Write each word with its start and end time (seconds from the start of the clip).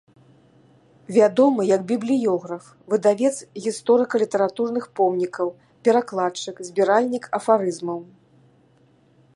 Вядомы 1.17 1.61
як 1.75 1.81
бібліёграф, 1.91 2.63
выдавец 2.93 3.31
гісторыка-літаратурных 3.67 4.85
помнікаў, 5.01 5.47
перакладчык, 5.89 6.55
збіральнік 6.71 7.23
афарызмаў. 7.39 7.99